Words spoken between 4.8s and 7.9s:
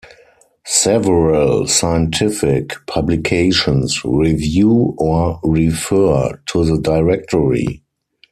or refer to the directory.